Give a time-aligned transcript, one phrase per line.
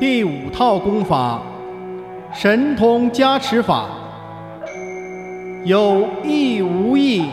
[0.00, 1.42] 第五套功法
[2.32, 3.86] 神通加持法，
[5.64, 7.28] 有意无意，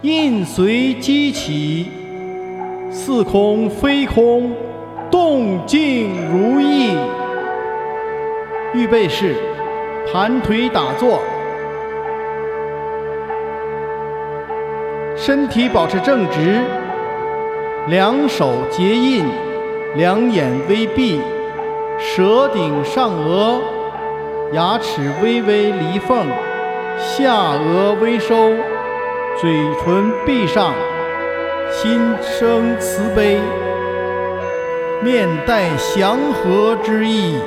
[0.00, 1.90] 印随机起，
[2.90, 4.50] 似空非空，
[5.10, 6.96] 动静如意。
[8.72, 9.34] 预备式，
[10.10, 11.20] 盘腿打坐，
[15.14, 16.62] 身体保持正直，
[17.88, 19.26] 两手结印，
[19.96, 21.20] 两眼微闭。
[22.06, 23.60] 舌顶上颚，
[24.52, 26.28] 牙齿微微离缝，
[26.98, 28.50] 下颚微收，
[29.40, 29.50] 嘴
[29.82, 30.74] 唇闭上，
[31.70, 33.40] 心生慈悲，
[35.02, 37.38] 面带祥和之意，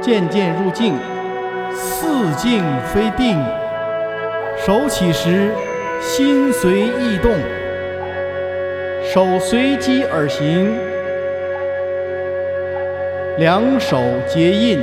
[0.00, 0.98] 渐渐入静，
[1.72, 3.40] 似静非定。
[4.66, 5.54] 手起时，
[6.00, 7.32] 心随意动，
[9.04, 10.89] 手随机而行。
[13.38, 14.78] 两手结印，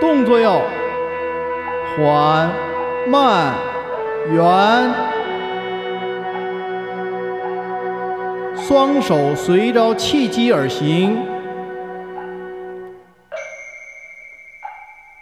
[0.00, 0.62] 动作要
[1.96, 2.50] 缓
[3.06, 3.54] 慢
[4.32, 4.94] 圆，
[8.56, 11.18] 双手随着气机而行。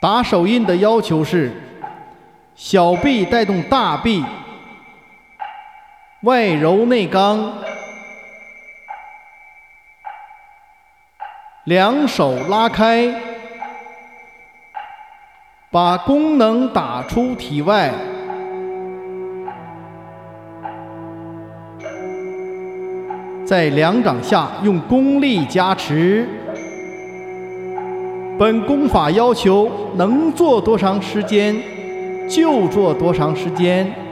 [0.01, 1.51] 打手印的要求是：
[2.55, 4.25] 小臂带动大臂。
[6.23, 7.59] 外柔内刚，
[11.63, 13.15] 两手拉开，
[15.71, 17.93] 把功能打出体外，
[23.45, 26.29] 在两掌下用功力加持。
[28.37, 31.57] 本功法要求能做多长时间
[32.29, 34.08] 就做多长时间。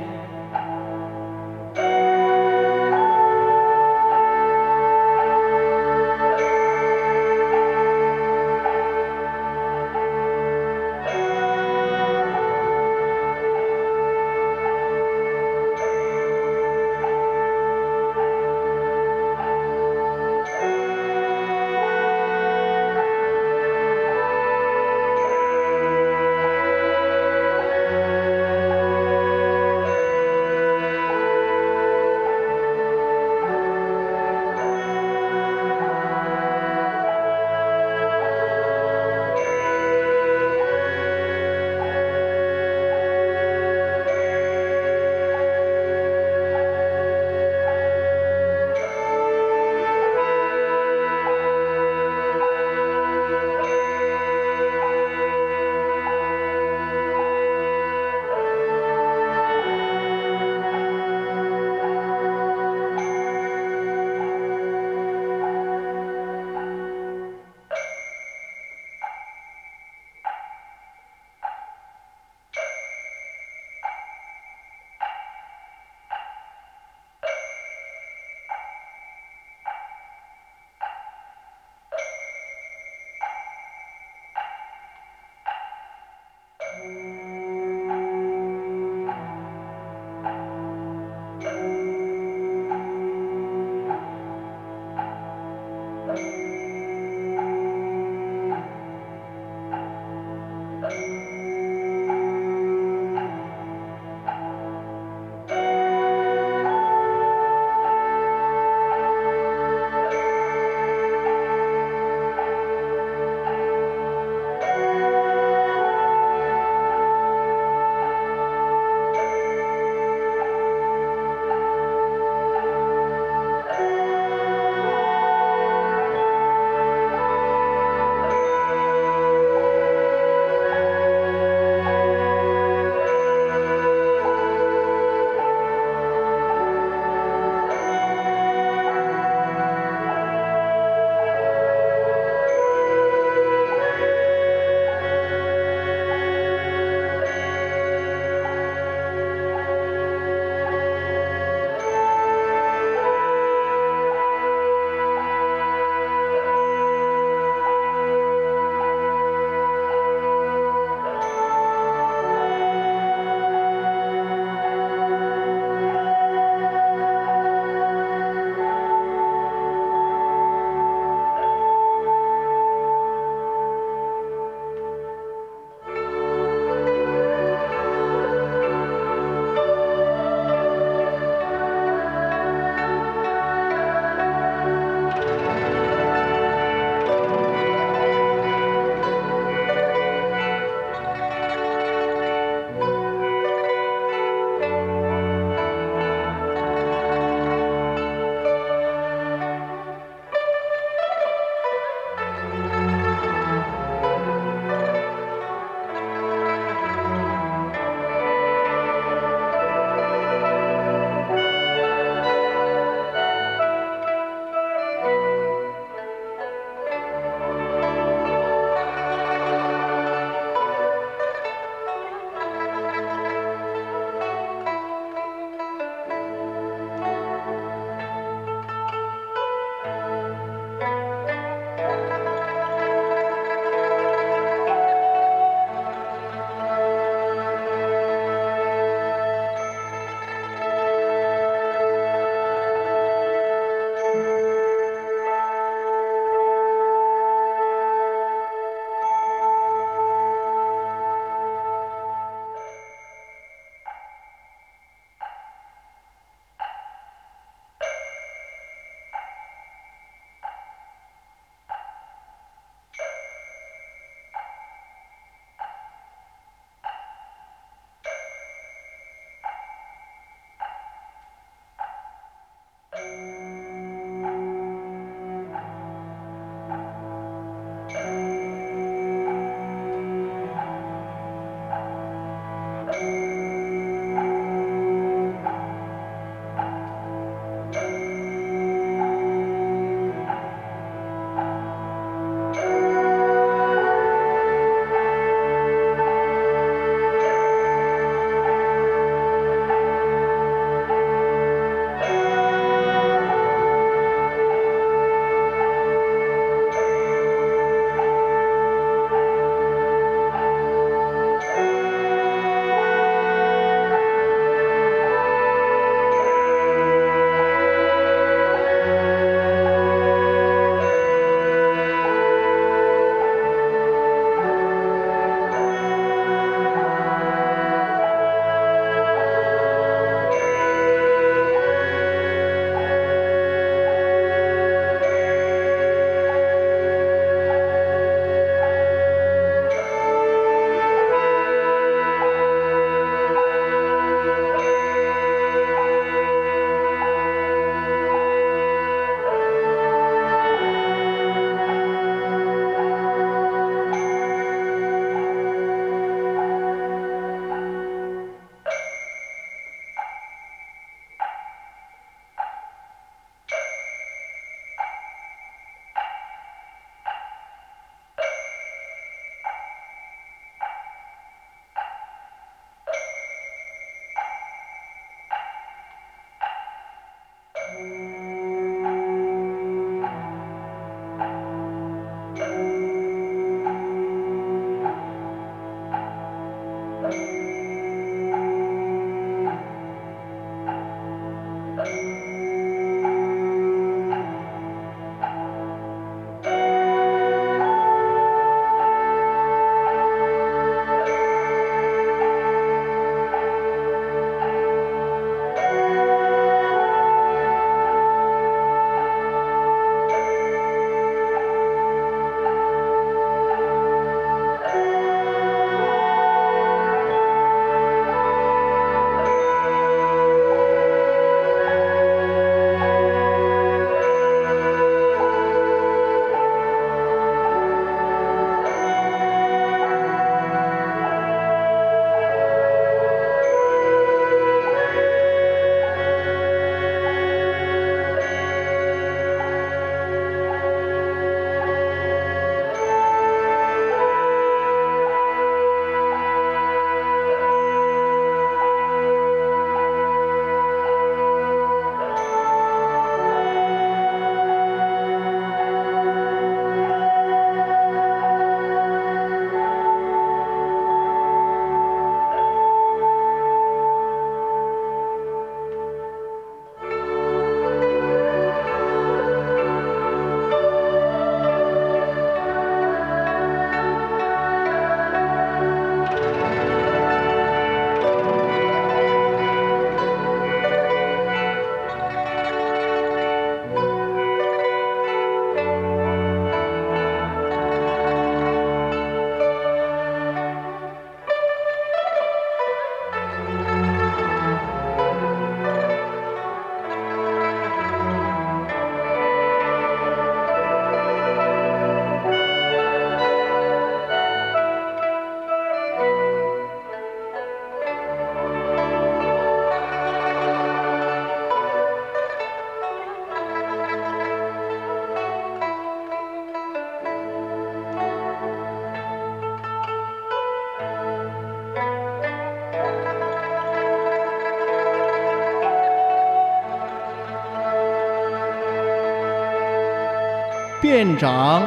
[530.86, 531.62] 院长，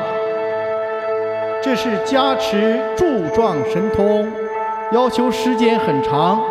[1.62, 4.32] 这是加持柱状神通，
[4.94, 6.42] 要求时间很长，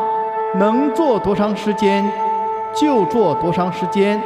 [0.57, 2.05] 能做多长时间
[2.75, 4.23] 就做多长时间。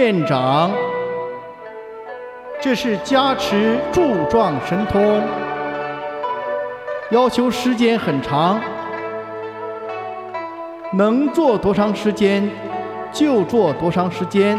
[0.00, 0.70] 院长，
[2.58, 5.20] 这是加持柱状神通，
[7.10, 8.58] 要求时间很长，
[10.94, 12.48] 能做多长时间
[13.12, 14.58] 就做多长时间。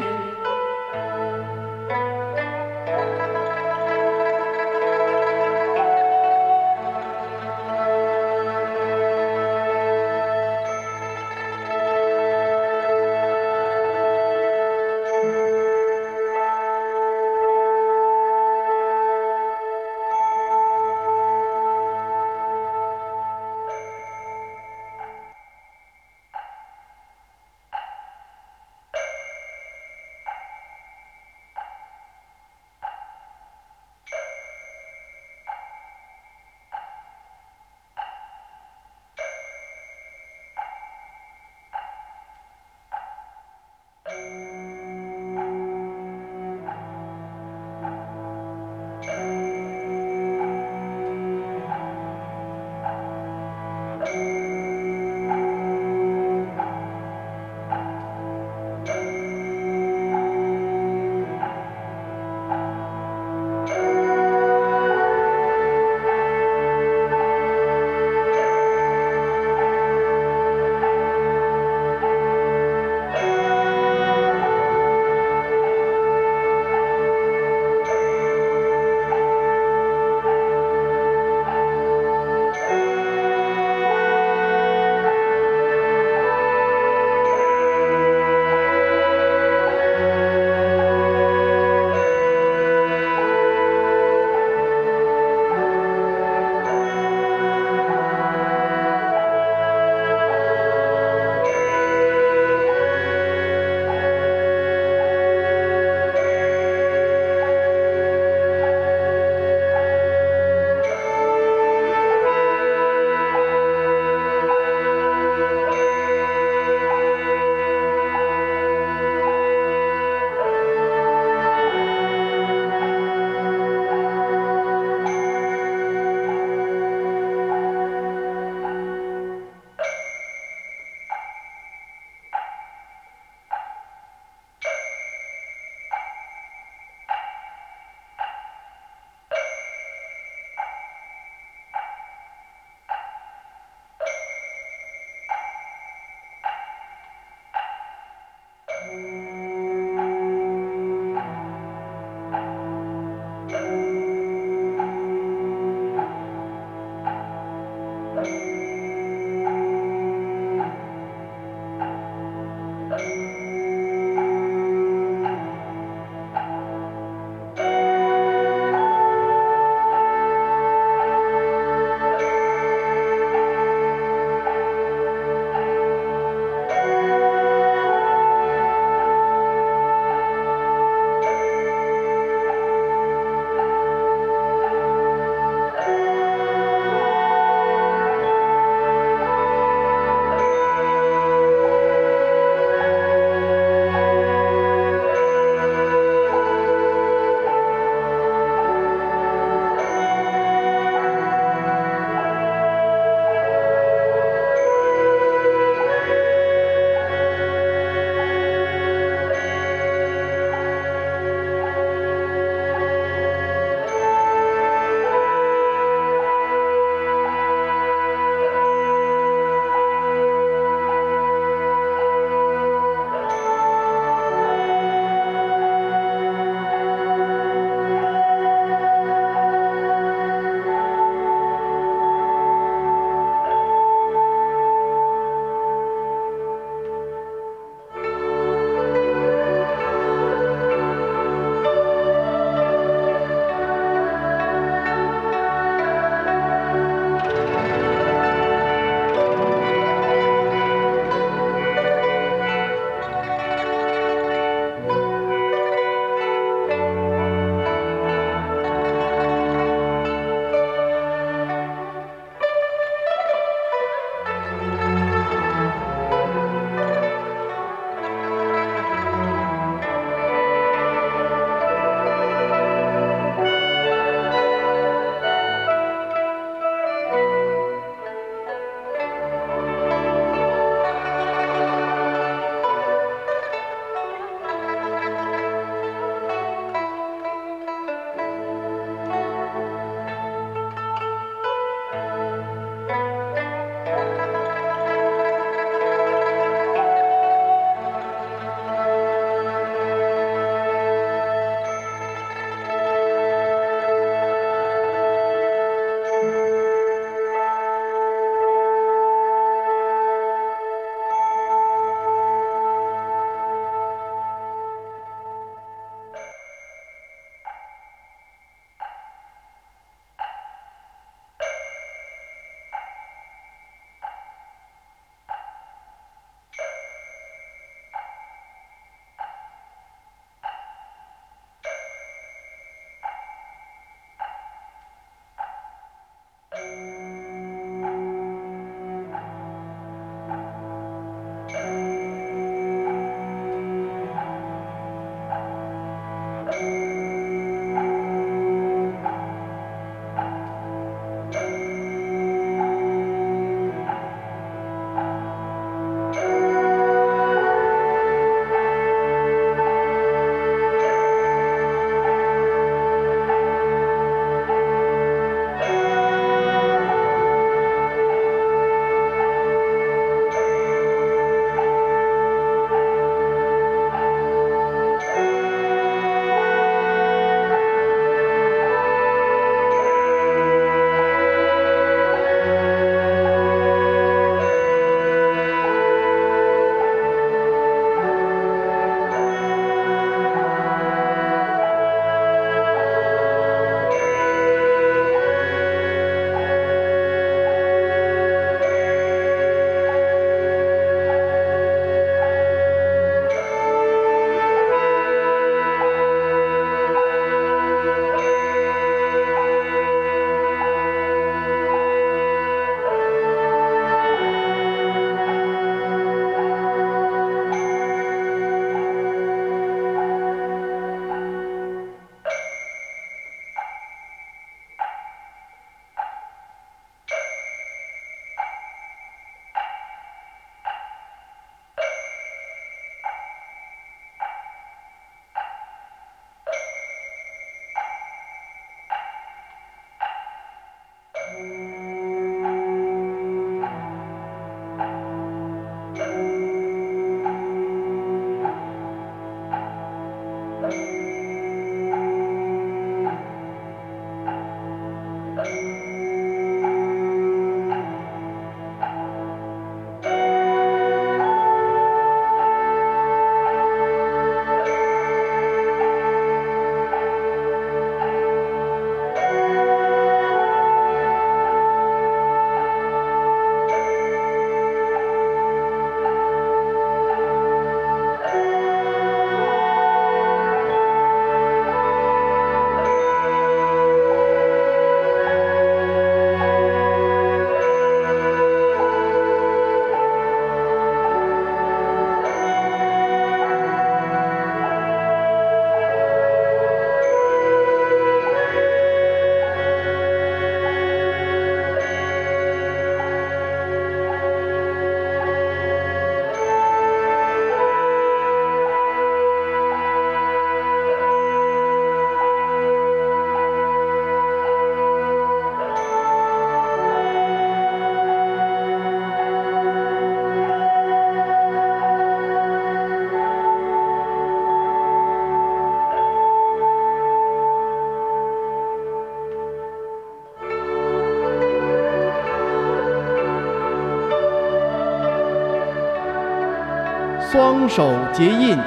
[537.51, 538.57] 双手结印，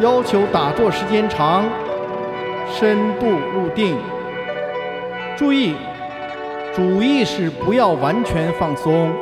[0.00, 1.62] 要求打坐时间长，
[2.70, 3.98] 深度入定。
[5.36, 5.74] 注意，
[6.74, 9.12] 主意识不要完全放松。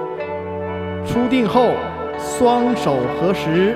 [1.05, 1.71] 出定后，
[2.17, 3.75] 双手合十，